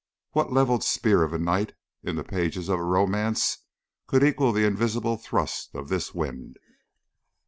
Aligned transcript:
What 0.31 0.51
leveled 0.51 0.83
spear 0.83 1.21
of 1.21 1.31
a 1.31 1.37
knight, 1.37 1.73
in 2.01 2.15
the 2.15 2.23
pages 2.23 2.69
of 2.69 2.79
romance, 2.79 3.59
could 4.07 4.23
equal 4.23 4.51
the 4.51 4.65
invisible 4.65 5.15
thrust 5.15 5.75
of 5.75 5.89
this 5.89 6.11
wind? 6.11 6.57